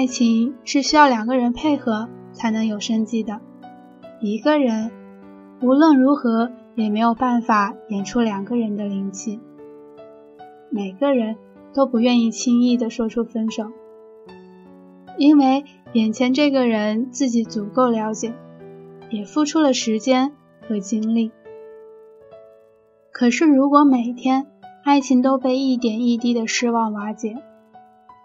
[0.00, 3.42] 爱情是需要两个人配合才能有生机的，
[4.22, 4.90] 一个人
[5.60, 9.40] 无论如何也没有办法演出两个人的灵气。
[10.70, 11.36] 每个人
[11.74, 13.64] 都不愿意轻易的说出分手，
[15.18, 18.32] 因为眼前这个人自己足够了解，
[19.10, 20.32] 也付出了时间
[20.66, 21.30] 和精力。
[23.12, 24.46] 可是如果每天
[24.82, 27.36] 爱情都被一点一滴的失望瓦解，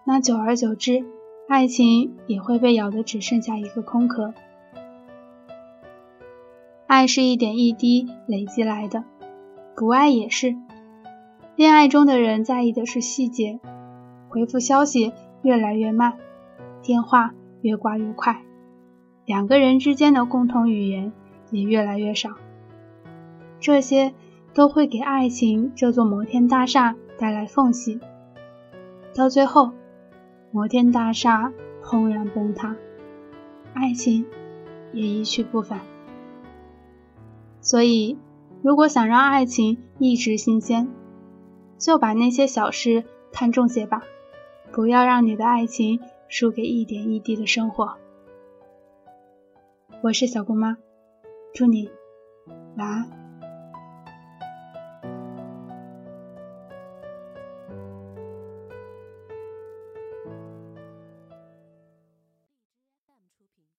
[0.06, 1.04] 那久而久之，
[1.48, 4.34] 爱情也会被咬得只剩下一个空壳。
[6.88, 9.04] 爱是一点一滴累积来的，
[9.76, 10.56] 不爱也是。
[11.56, 13.60] 恋爱中的人在意的是细节，
[14.28, 15.14] 回复消息
[15.44, 16.18] 越来越慢，
[16.82, 18.42] 电话越挂越快，
[19.26, 21.14] 两个人之间的共同语言
[21.52, 22.32] 也越来越少。
[23.60, 24.14] 这些
[24.54, 28.00] 都会给爱情这座摩天大厦带来缝隙，
[29.14, 29.72] 到最后，
[30.56, 31.52] 摩天大厦
[31.82, 32.78] 轰然崩塌，
[33.74, 34.26] 爱情
[34.94, 35.82] 也一去不返。
[37.60, 38.18] 所以，
[38.62, 40.88] 如果想让爱情一直新鲜，
[41.78, 43.04] 就把那些小事
[43.34, 44.04] 看重些吧，
[44.72, 47.98] 不要让你的爱情输给一点一滴的生活。
[50.00, 50.78] 我是小姑妈，
[51.54, 51.90] 祝你
[52.78, 53.25] 晚安。